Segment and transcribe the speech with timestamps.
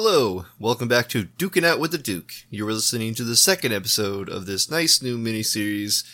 [0.00, 2.30] Hello, welcome back to Duking Out with the Duke.
[2.50, 6.04] You're listening to the second episode of this nice new mini-series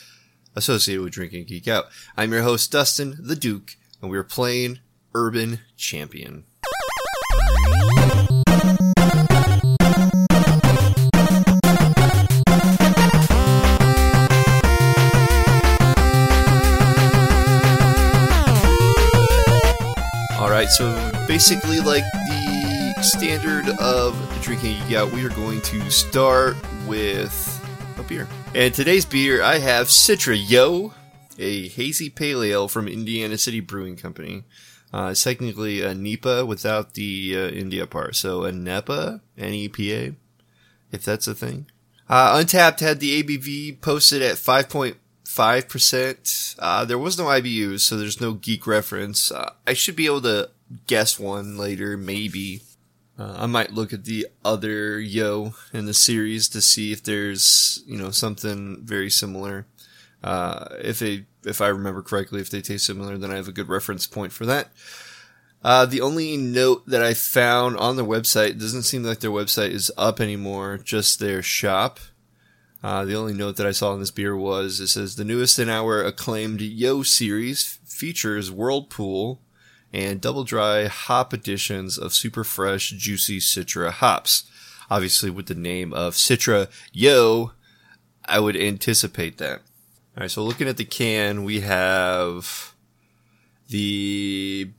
[0.57, 1.85] associated with Drinking Geek Out.
[2.17, 4.79] I'm your host, Dustin, the Duke, and we're playing
[5.15, 6.45] Urban Champion.
[20.41, 22.05] Alright, so basically, like
[23.05, 26.57] standard of Drinking Out, we are going to start
[26.87, 27.61] with
[27.99, 28.27] a beer.
[28.55, 30.95] And today's beer, I have Citra Yo,
[31.39, 34.45] a hazy pale ale from Indiana City Brewing Company.
[34.91, 40.15] Uh, it's technically a NEPA without the uh, India part, so a NEPA, N-E-P-A,
[40.91, 41.67] if that's a thing.
[42.09, 46.57] Uh, Untappd had the ABV posted at 5.5%.
[46.59, 49.31] Uh, there was no IBUs, so there's no geek reference.
[49.31, 50.49] Uh, I should be able to
[50.87, 52.63] guess one later, maybe.
[53.19, 57.83] Uh, I might look at the other Yo in the series to see if there's,
[57.87, 59.67] you know, something very similar.
[60.23, 63.53] Uh, if they, if I remember correctly, if they taste similar, then I have a
[63.53, 64.73] good reference point for that.
[65.63, 69.31] Uh, the only note that I found on their website it doesn't seem like their
[69.31, 72.01] website is up anymore, just their shop.
[72.83, 75.59] Uh, the only note that I saw on this beer was it says the newest
[75.59, 79.41] in our acclaimed Yo series features Whirlpool
[79.95, 84.43] and double dry hop editions of super fresh, juicy Citra hops.
[84.91, 87.53] Obviously, with the name of Citra Yo,
[88.25, 89.61] I would anticipate that.
[90.17, 92.75] All right, so looking at the can, we have
[93.69, 94.73] the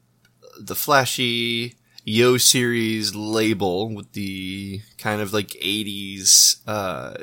[0.60, 7.16] the flashy Yo series label with the kind of like 80s uh,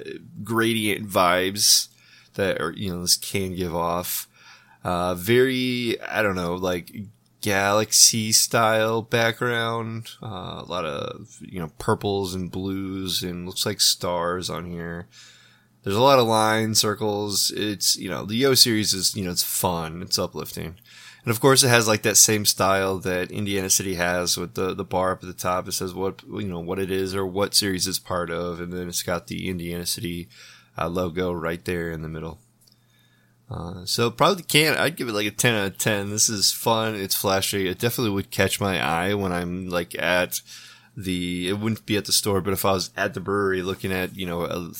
[0.42, 1.88] gradient vibes
[2.34, 4.28] that are you know this can give off.
[4.82, 6.90] Uh, very I don't know like
[7.42, 10.10] galaxy style background.
[10.22, 15.06] Uh, a lot of you know purples and blues and looks like stars on here.
[15.82, 17.52] There's a lot of lines, circles.
[17.54, 20.76] It's you know the Yo series is you know it's fun, it's uplifting.
[21.24, 24.74] And of course, it has like that same style that Indiana City has with the,
[24.74, 25.68] the bar up at the top.
[25.68, 28.60] It says what, you know, what it is or what series it's part of.
[28.60, 30.28] And then it's got the Indiana City
[30.76, 32.40] uh, logo right there in the middle.
[33.52, 34.78] Uh, so probably can't.
[34.78, 36.10] I'd give it like a 10 out of 10.
[36.10, 36.94] This is fun.
[36.94, 37.68] It's flashy.
[37.68, 40.40] It definitely would catch my eye when I'm like at
[40.96, 43.92] the, it wouldn't be at the store, but if I was at the brewery looking
[43.92, 44.70] at, you know, a,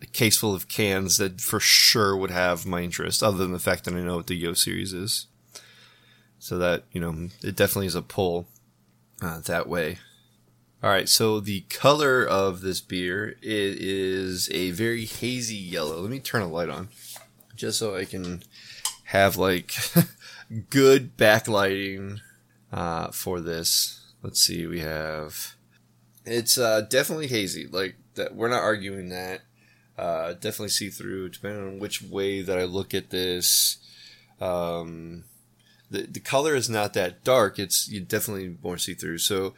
[0.00, 3.58] a case full of cans that for sure would have my interest other than the
[3.58, 5.26] fact that I know what the Yo series is.
[6.38, 8.46] So that, you know, it definitely is a pull
[9.20, 9.98] uh, that way.
[10.82, 16.00] All right, so the color of this beer it is a very hazy yellow.
[16.00, 16.88] Let me turn a light on
[17.60, 18.42] just so I can
[19.04, 19.74] have like
[20.70, 22.20] good backlighting
[22.72, 24.00] uh, for this.
[24.22, 25.54] Let's see, we have
[26.24, 27.66] it's uh, definitely hazy.
[27.66, 29.42] Like that, we're not arguing that.
[29.98, 33.76] Uh, definitely see through, depending on which way that I look at this.
[34.40, 35.24] Um,
[35.90, 37.58] the the color is not that dark.
[37.58, 39.18] It's you definitely more see through.
[39.18, 39.54] So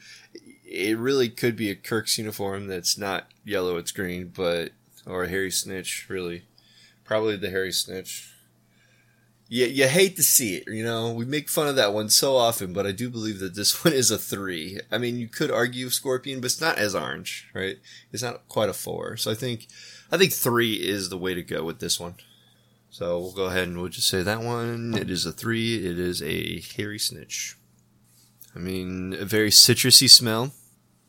[0.65, 4.73] it really could be a Kirk's uniform that's not yellow, it's green, but
[5.07, 6.07] or a hairy snitch.
[6.09, 6.45] Really,
[7.05, 8.29] probably the hairy snitch.
[9.49, 11.13] You, you hate to see it, you know.
[11.13, 13.93] We make fun of that one so often, but I do believe that this one
[13.93, 14.81] is a three.
[14.91, 17.77] I mean, you could argue Scorpion, but it's not as orange, right?
[18.13, 19.17] It's not quite a four.
[19.17, 19.67] So I think,
[20.11, 22.15] I think three is the way to go with this one.
[22.93, 24.95] So we'll go ahead and we'll just say that one.
[24.95, 25.77] It is a three.
[25.87, 27.57] It is a hairy snitch.
[28.55, 30.53] I mean, a very citrusy smell.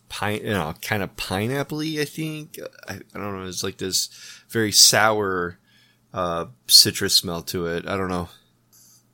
[0.07, 2.57] Pine, you know, kind of pineapple I think.
[2.87, 3.47] I, I don't know.
[3.47, 4.07] It's like this
[4.47, 5.59] very sour,
[6.13, 7.87] uh, citrus smell to it.
[7.87, 8.29] I don't know.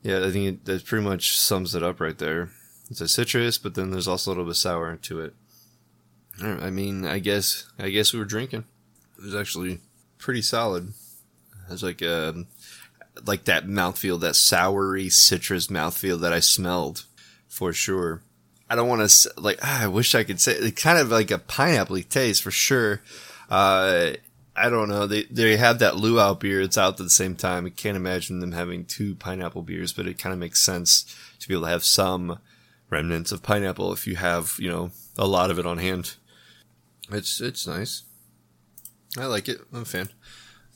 [0.02, 2.50] Yeah, I think it, that pretty much sums it up right there.
[2.90, 5.34] It's a citrus, but then there's also a little bit sour to it.
[6.42, 8.64] I mean, I guess, I guess we were drinking.
[9.18, 9.80] It was actually
[10.18, 10.88] pretty solid.
[11.68, 12.46] It was like, um,
[13.26, 17.04] like that mouthfeel, that soury citrus mouthfeel that I smelled
[17.48, 18.22] for sure.
[18.68, 19.58] I don't want to like.
[19.62, 23.02] Ah, I wish I could say it kind of like a pineapple taste for sure.
[23.50, 24.12] Uh,
[24.56, 25.06] I don't know.
[25.06, 26.60] They they have that luau beer.
[26.60, 27.66] It's out at the same time.
[27.66, 31.04] I can't imagine them having two pineapple beers, but it kind of makes sense
[31.38, 32.38] to be able to have some
[32.90, 36.16] remnants of pineapple if you have you know a lot of it on hand.
[37.10, 38.02] It's it's nice.
[39.16, 39.60] I like it.
[39.72, 40.10] I'm a fan.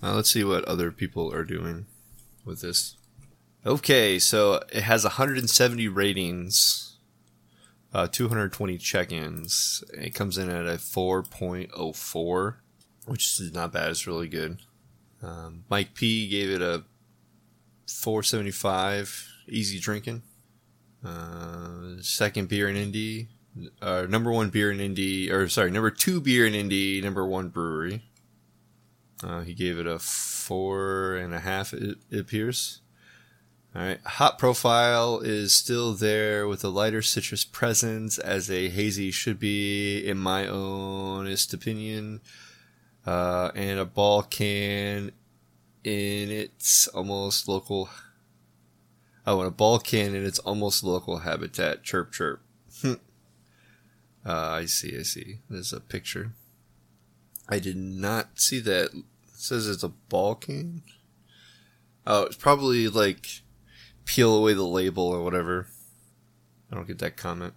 [0.02, 1.86] Uh, let's see what other people are doing
[2.44, 2.96] with this.
[3.64, 6.96] Okay, so it has 170 ratings,
[7.94, 9.82] uh, 220 check-ins.
[9.94, 12.56] It comes in at a 4.04,
[13.06, 13.90] which is not bad.
[13.90, 14.58] It's really good.
[15.22, 16.84] Um, Mike P gave it a
[17.86, 20.22] 475, easy drinking.
[21.04, 23.28] Uh, second beer in Indy,
[23.82, 27.48] uh, number one beer in Indy, or sorry, number two beer in Indy, number one
[27.48, 28.02] brewery.
[29.22, 32.80] Uh, he gave it a four and a half, it, it appears.
[33.74, 39.10] All right, Hot profile is still there with a lighter citrus presence as a hazy
[39.10, 42.20] should be, in my honest opinion.
[43.06, 45.12] Uh, and a ball can
[45.82, 47.90] in its almost local.
[49.26, 51.82] Oh, and a ball can in its almost local habitat.
[51.82, 52.42] Chirp, chirp.
[52.84, 52.96] uh,
[54.24, 55.38] I see, I see.
[55.48, 56.32] There's a picture.
[57.48, 58.94] I did not see that.
[58.94, 59.04] It
[59.34, 60.82] says it's a ball can.
[62.06, 63.42] Oh, it's probably like
[64.04, 65.68] peel away the label or whatever.
[66.70, 67.54] I don't get that comment.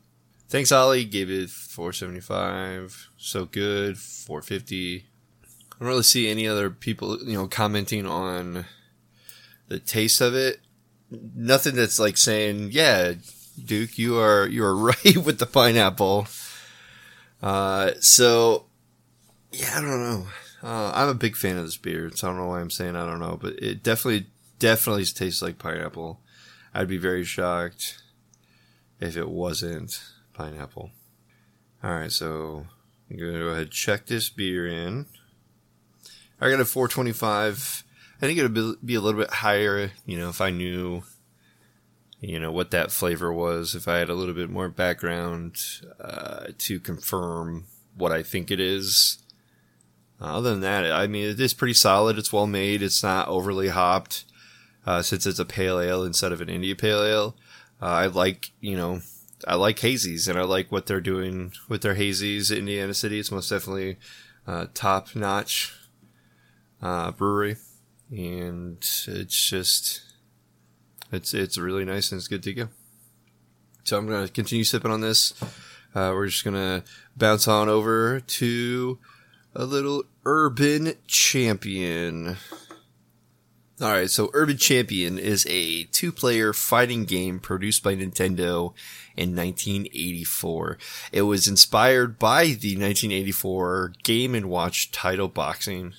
[0.50, 1.06] Thanks, Ollie.
[1.06, 3.10] Gave it 475.
[3.18, 3.98] So good.
[3.98, 5.06] 450.
[5.80, 8.66] I don't really see any other people, you know, commenting on
[9.68, 10.60] the taste of it.
[11.12, 13.14] Nothing that's like saying, "Yeah,
[13.64, 16.28] Duke, you are you are right with the pineapple."
[17.42, 18.66] Uh, so
[19.52, 20.28] yeah, I don't know.
[20.64, 22.96] Uh, I'm a big fan of this beer, so I don't know why I'm saying
[22.96, 24.28] I don't know, but it definitely
[24.60, 26.20] definitely tastes like pineapple.
[26.74, 28.02] I'd be very shocked
[29.00, 30.02] if it wasn't
[30.34, 30.92] pineapple.
[31.84, 32.66] All right, so
[33.10, 35.06] I'm gonna go ahead and check this beer in.
[36.40, 37.84] I got a 425.
[38.22, 41.04] I think it would be a little bit higher, you know, if I knew,
[42.20, 43.76] you know, what that flavor was.
[43.76, 45.58] If I had a little bit more background
[46.00, 49.20] uh, to confirm what I think it is.
[50.20, 52.18] Uh, other than that, I mean, it is pretty solid.
[52.18, 52.82] It's well made.
[52.82, 54.26] It's not overly hopped.
[54.86, 57.36] Uh, since it's a pale ale instead of an India pale ale,
[57.82, 59.02] uh, I like, you know,
[59.46, 63.20] I like hazies and I like what they're doing with their hazies in Indiana City.
[63.20, 63.98] It's most definitely
[64.48, 65.77] uh, top notch
[66.82, 67.58] uh, brewery,
[68.12, 70.02] and it's just
[71.12, 72.70] it's it's really nice and it's good to go.
[73.84, 75.34] So I'm gonna continue sipping on this.
[75.96, 76.84] Uh, we're just gonna
[77.16, 79.00] bounce on over to
[79.56, 82.38] a little Urban Champion.
[83.80, 88.74] All right, so Urban Champion is a two-player fighting game produced by Nintendo
[89.16, 90.80] in 1984.
[91.12, 95.94] It was inspired by the 1984 Game and Watch title boxing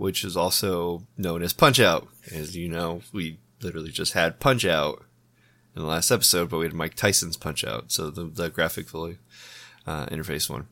[0.00, 2.08] which is also known as Punch Out.
[2.32, 5.04] As you know, we literally just had Punch Out
[5.76, 9.18] in the last episode, but we had Mike Tyson's Punch Out, so the, the graphically
[9.86, 10.68] uh, interface one.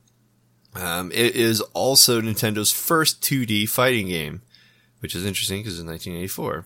[0.75, 4.41] Um, it is also Nintendo's first 2D fighting game,
[5.01, 6.65] which is interesting because it's 1984.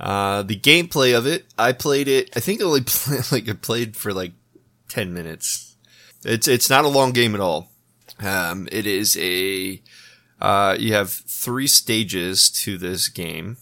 [0.00, 2.36] Uh, the gameplay of it, I played it.
[2.36, 4.32] I think I only play, like I played for like
[4.88, 5.76] 10 minutes.
[6.24, 7.70] It's it's not a long game at all.
[8.18, 9.80] Um, it is a
[10.40, 13.56] uh, you have three stages to this game,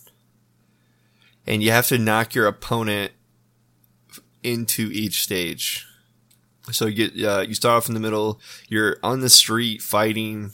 [1.47, 3.13] and you have to knock your opponent
[4.43, 5.87] into each stage.
[6.73, 8.41] So you get uh, you start off in the middle.
[8.69, 10.53] You're on the street fighting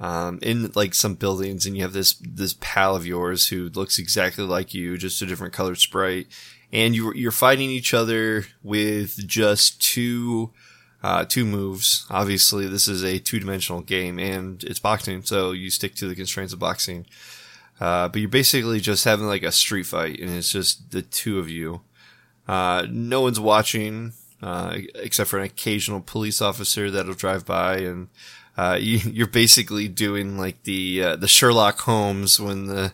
[0.00, 3.98] um, in like some buildings, and you have this this pal of yours who looks
[3.98, 6.26] exactly like you, just a different colored sprite,
[6.72, 10.52] and you you're fighting each other with just two
[11.02, 12.06] uh, two moves.
[12.10, 16.14] Obviously, this is a two dimensional game and it's boxing, so you stick to the
[16.14, 17.06] constraints of boxing.
[17.80, 21.38] Uh, but you're basically just having like a street fight and it's just the two
[21.38, 21.80] of you.
[22.46, 24.12] Uh, no one's watching,
[24.42, 28.08] uh, except for an occasional police officer that'll drive by and,
[28.56, 32.92] uh, you, are basically doing like the, uh, the Sherlock Holmes when the,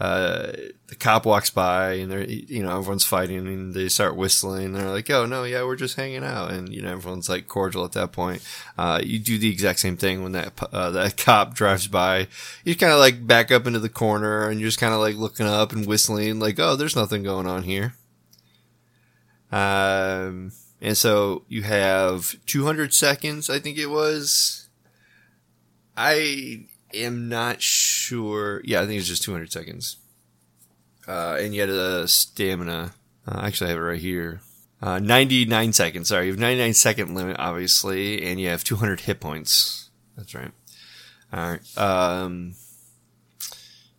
[0.00, 0.52] uh,
[0.86, 4.72] the cop walks by and they're, you know, everyone's fighting and they start whistling.
[4.72, 6.52] They're like, oh, no, yeah, we're just hanging out.
[6.52, 8.46] And, you know, everyone's like cordial at that point.
[8.76, 12.28] Uh, you do the exact same thing when that, uh, that cop drives by.
[12.64, 15.16] You kind of like back up into the corner and you're just kind of like
[15.16, 17.94] looking up and whistling like, oh, there's nothing going on here.
[19.50, 24.68] Um, and so you have 200 seconds, I think it was.
[25.96, 28.62] I am not sure.
[28.64, 29.96] Yeah, I think it's just 200 seconds.
[31.06, 32.92] Uh, and you had a stamina.
[33.26, 34.40] Uh, actually, I have it right here.
[34.80, 36.08] Uh, 99 seconds.
[36.08, 39.90] Sorry, you have 99 second limit, obviously, and you have 200 hit points.
[40.16, 40.52] That's right.
[41.32, 41.78] All right.
[41.78, 42.54] Um,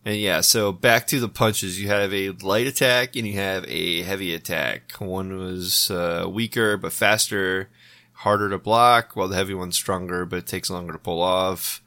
[0.04, 1.80] and yeah, so back to the punches.
[1.80, 4.92] You have a light attack and you have a heavy attack.
[4.98, 7.68] One was uh, weaker but faster,
[8.12, 11.82] harder to block, while the heavy one's stronger but it takes longer to pull off.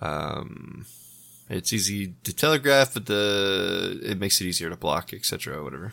[0.00, 0.86] Um,
[1.48, 5.62] it's easy to telegraph, but the it makes it easier to block, etc.
[5.62, 5.92] Whatever.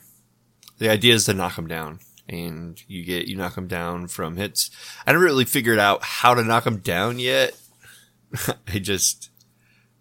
[0.77, 1.99] The idea is to knock them down,
[2.29, 4.69] and you get you knock them down from hits.
[5.05, 7.57] I haven't really figured out how to knock them down yet.
[8.67, 9.31] I just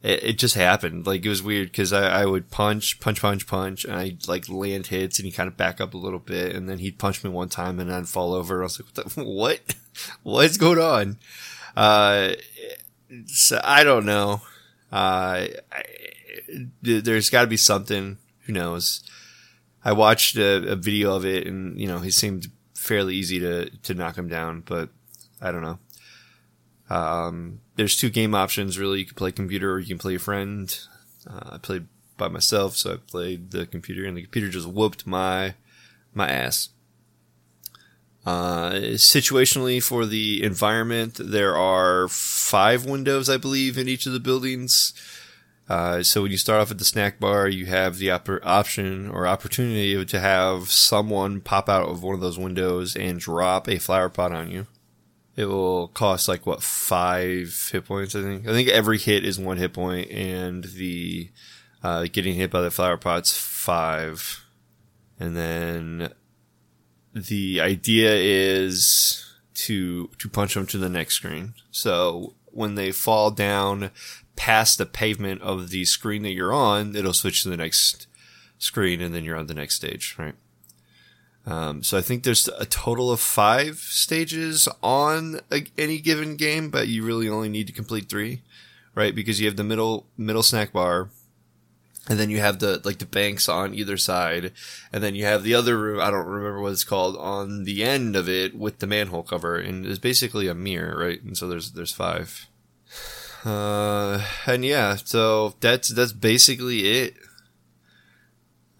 [0.02, 1.06] it, it just happened.
[1.06, 4.48] Like it was weird because I, I would punch, punch, punch, punch, and I like
[4.48, 7.24] land hits, and he kind of back up a little bit, and then he'd punch
[7.24, 8.60] me one time, and I'd fall over.
[8.60, 9.14] I was like, what?
[9.14, 9.74] The, what?
[10.22, 11.18] What's going on?
[11.76, 12.32] Uh,
[13.26, 14.42] so I don't know.
[14.92, 15.82] Uh, I,
[16.82, 18.18] there's got to be something.
[18.42, 19.02] Who knows?
[19.84, 23.70] I watched a, a, video of it, and you know, he seemed fairly easy to
[23.70, 24.90] to knock him down, but
[25.40, 25.78] I don't know.
[26.88, 29.00] Um, there's two game options really.
[29.00, 30.76] You can play computer or you can play a friend.
[31.28, 31.86] Uh, I played
[32.16, 35.54] by myself, so I played the computer, and the computer just whooped my
[36.14, 36.70] my ass.
[38.26, 44.20] Uh, situationally for the environment, there are five windows, I believe, in each of the
[44.20, 44.92] buildings.
[45.68, 49.08] Uh, so when you start off at the snack bar, you have the op- option
[49.08, 53.78] or opportunity to have someone pop out of one of those windows and drop a
[53.78, 54.66] flower pot on you.
[55.36, 58.48] It will cost like what five hit points, I think.
[58.48, 61.30] I think every hit is one hit point, and the
[61.82, 64.44] uh, getting hit by the flower pot's five.
[65.20, 66.12] And then
[67.16, 71.54] the idea is to to punch them to the next screen.
[71.70, 73.90] So when they fall down
[74.36, 78.06] past the pavement of the screen that you're on, it'll switch to the next
[78.58, 80.34] screen, and then you're on the next stage, right?
[81.46, 86.70] Um, so I think there's a total of five stages on a, any given game,
[86.70, 88.42] but you really only need to complete three,
[88.94, 89.14] right?
[89.14, 91.08] Because you have the middle middle snack bar,
[92.08, 94.52] and then you have the like the banks on either side,
[94.92, 96.00] and then you have the other room.
[96.00, 99.56] I don't remember what it's called on the end of it with the manhole cover,
[99.56, 101.22] and it's basically a mirror, right?
[101.22, 102.46] And so there's there's five.
[103.44, 107.14] Uh, and yeah, so that's that's basically it.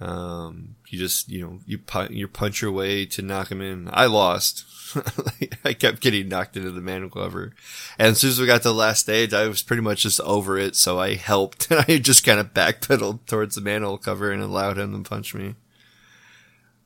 [0.00, 3.88] Um, you just you know you you punch your way to knock him in.
[3.92, 4.64] I lost.
[5.64, 7.54] I kept getting knocked into the manhole cover.
[7.98, 10.20] And as soon as we got to the last stage, I was pretty much just
[10.20, 10.76] over it.
[10.76, 14.78] So I helped and I just kind of backpedaled towards the manhole cover and allowed
[14.78, 15.54] him to punch me.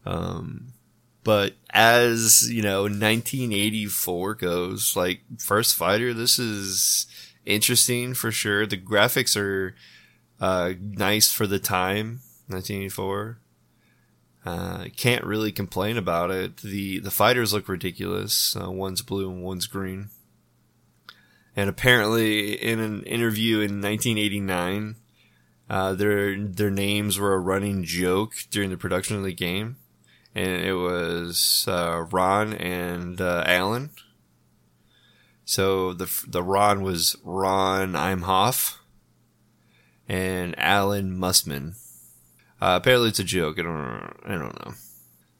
[0.07, 0.73] Um,
[1.25, 7.07] but as, you know, 1984 goes, like first fighter, this is
[7.45, 8.67] interesting for sure.
[8.67, 9.75] The graphics are,
[10.41, 13.39] uh, nice for the time, 1984.
[14.45, 16.59] Uh, can't really complain about it.
[16.59, 18.57] The the fighters look ridiculous.
[18.57, 20.09] Uh, one's blue and one's green.
[21.55, 24.97] And apparently, in an interview in 1989,
[25.69, 29.77] uh, their their names were a running joke during the production of the game,
[30.35, 33.91] and it was uh, Ron and uh, Alan.
[35.45, 38.79] So the the Ron was Ron Imhoff,
[40.09, 41.75] and Alan Musman.
[42.61, 43.59] Uh, apparently, it's a joke.
[43.59, 44.17] I don't.
[44.25, 44.75] I don't know.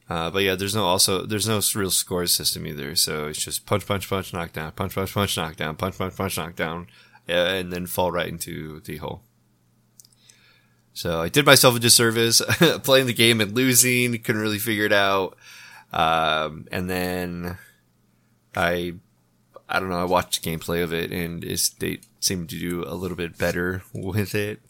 [0.09, 2.95] Uh, but yeah, there's no also there's no real score system either.
[2.95, 6.15] So it's just punch, punch, punch, knock down, punch, punch, punch, knock down, punch, punch,
[6.17, 6.87] punch, knock down,
[7.27, 9.21] and then fall right into the hole.
[10.93, 12.41] So I did myself a disservice
[12.83, 14.17] playing the game and losing.
[14.21, 15.37] Couldn't really figure it out.
[15.93, 17.57] Um, and then
[18.55, 18.95] I,
[19.69, 20.01] I don't know.
[20.01, 21.43] I watched gameplay of it, and
[21.79, 24.61] they seemed to do a little bit better with it.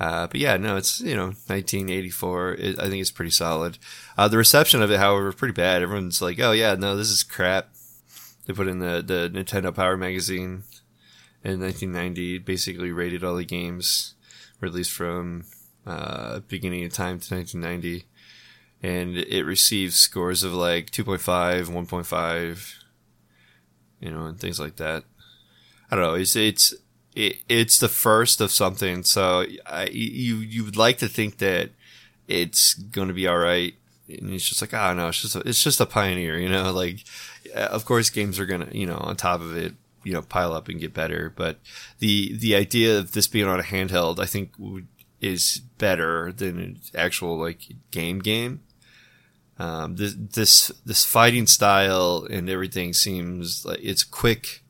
[0.00, 2.54] Uh, but yeah, no, it's you know 1984.
[2.54, 3.78] It, I think it's pretty solid.
[4.16, 5.82] Uh, the reception of it, however, pretty bad.
[5.82, 7.68] Everyone's like, "Oh yeah, no, this is crap."
[8.46, 10.64] They put in the the Nintendo Power magazine
[11.44, 14.14] in 1990, basically rated all the games
[14.60, 15.44] released from
[15.86, 18.06] uh, beginning of time to 1990,
[18.82, 22.74] and it received scores of like 2.5, 1.5,
[24.00, 25.04] you know, and things like that.
[25.90, 26.14] I don't know.
[26.14, 26.74] It's it's
[27.14, 29.02] it, it's the first of something.
[29.04, 31.70] So I, you you would like to think that
[32.28, 33.74] it's going to be all right.
[34.08, 36.72] And it's just like, oh no, it's just a, it's just a pioneer, you know.
[36.74, 37.04] Like,
[37.54, 39.74] of course, games are gonna, you know, on top of it,
[40.04, 41.32] you know, pile up and get better.
[41.34, 41.58] But
[41.98, 44.52] the the idea of this being on a handheld, I think,
[45.20, 48.60] is better than an actual like game game.
[49.58, 54.62] Um, this this this fighting style and everything seems like it's quick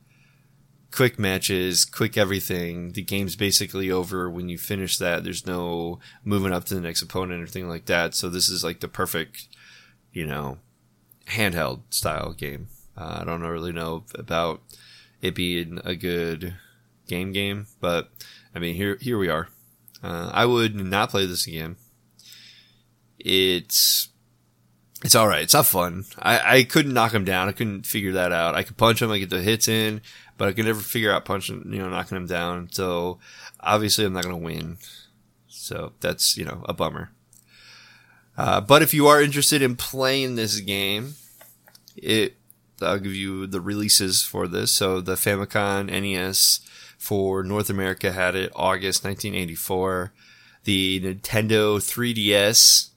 [0.91, 2.91] quick matches, quick everything.
[2.91, 5.23] The game's basically over when you finish that.
[5.23, 8.13] There's no moving up to the next opponent or anything like that.
[8.13, 9.47] So this is like the perfect,
[10.11, 10.57] you know,
[11.27, 12.67] handheld style game.
[12.97, 14.61] Uh, I don't really know about
[15.21, 16.55] it being a good
[17.07, 18.09] game game, but
[18.53, 19.47] I mean here here we are.
[20.03, 21.77] Uh, I would not play this again.
[23.17, 24.09] It's
[25.03, 25.41] it's all right.
[25.41, 26.05] It's not fun.
[26.19, 27.47] I, I couldn't knock him down.
[27.47, 28.55] I couldn't figure that out.
[28.55, 29.11] I could punch him.
[29.11, 30.01] I get the hits in
[30.41, 32.69] but I could never figure out punching, you know, knocking him down.
[32.71, 33.19] So
[33.59, 34.79] obviously I'm not going to win.
[35.47, 37.11] So that's, you know, a bummer.
[38.35, 41.13] Uh, but if you are interested in playing this game,
[41.95, 42.37] it,
[42.81, 44.71] I'll give you the releases for this.
[44.71, 46.61] So the Famicom, NES,
[46.97, 50.11] for North America had it August 1984.
[50.63, 52.89] The Nintendo 3DS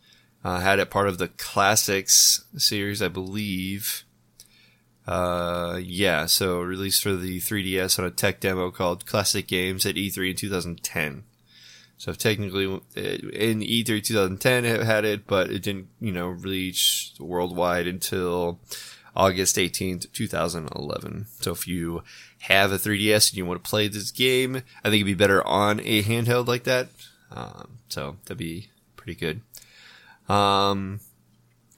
[0.42, 4.04] uh, had it part of the Classics series, I believe.
[5.06, 9.96] Uh, yeah, so released for the 3DS on a tech demo called Classic Games at
[9.96, 11.24] E3 in 2010.
[11.98, 17.86] So technically, in E3 2010 it had it, but it didn't, you know, reach worldwide
[17.86, 18.60] until
[19.16, 21.26] August 18th, 2011.
[21.40, 22.02] So if you
[22.40, 25.46] have a 3DS and you want to play this game, I think it'd be better
[25.46, 26.88] on a handheld like that.
[27.30, 29.40] Um, so that'd be pretty good.
[30.32, 31.00] Um,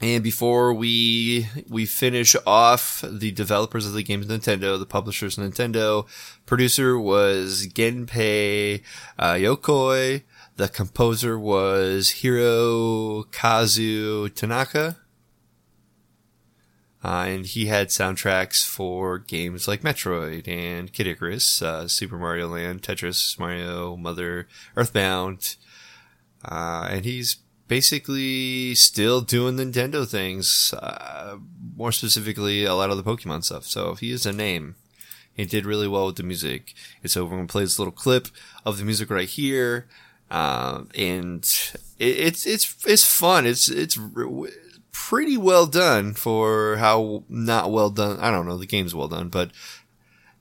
[0.01, 6.07] and before we we finish off the developers of the games Nintendo, the publishers Nintendo,
[6.45, 8.83] producer was Gunpei
[9.19, 10.23] uh, Yokoi.
[10.57, 13.25] The composer was Hirokazu
[14.35, 14.99] Tanaka.
[17.05, 22.49] Uh, and he had soundtracks for games like Metroid and Kid Icarus, uh, Super Mario
[22.49, 25.57] Land, Tetris, Mario, Mother, Earthbound.
[26.45, 27.37] Uh, and he's
[27.69, 31.37] basically still doing Nintendo things, uh,
[31.77, 33.65] more specifically, a lot of the Pokemon stuff.
[33.65, 34.77] So he is a name.
[35.35, 36.75] He did really well with the music.
[37.03, 38.29] And so we're going to play this little clip
[38.65, 39.87] of the music right here.
[40.31, 41.45] Um, and
[41.99, 43.47] it, it's, it's, it's fun.
[43.47, 43.99] It's, it's
[44.93, 48.19] pretty well done for how not well done.
[48.19, 48.57] I don't know.
[48.57, 49.51] The game's well done, but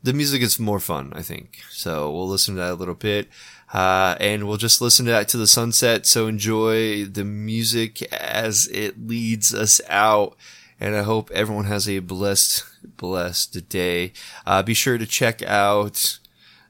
[0.01, 1.61] the music is more fun, I think.
[1.71, 3.27] So we'll listen to that a little bit.
[3.75, 6.05] Uh, and we'll just listen to that to the sunset.
[6.05, 10.37] So enjoy the music as it leads us out.
[10.79, 12.63] And I hope everyone has a blessed,
[12.95, 14.13] blessed day.
[14.45, 16.19] Uh, be sure to check out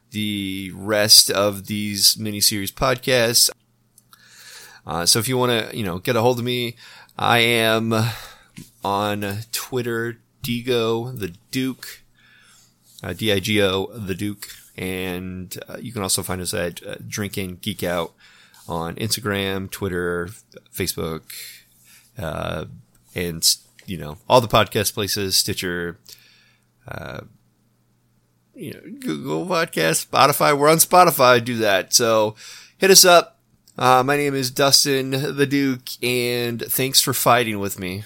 [0.09, 3.51] the rest of these mini-series podcasts.
[4.87, 6.75] Uh, so if you want to, you know, get a hold of me,
[7.19, 7.93] I am
[8.83, 12.01] on Twitter, Digo the Duke,
[13.03, 17.83] uh, D-I-G-O the Duke and uh, you can also find us at uh, Drinking Geek
[17.83, 18.13] Out
[18.67, 20.29] on Instagram, Twitter,
[20.73, 21.21] Facebook,
[22.17, 22.65] uh,
[23.13, 23.55] and
[23.85, 25.97] you know all the podcast places, Stitcher,
[26.87, 27.21] uh,
[28.53, 30.57] you know Google Podcast, Spotify.
[30.57, 31.43] We're on Spotify.
[31.43, 31.93] Do that.
[31.93, 32.35] So
[32.77, 33.39] hit us up.
[33.77, 38.03] Uh, my name is Dustin the Duke, and thanks for fighting with me.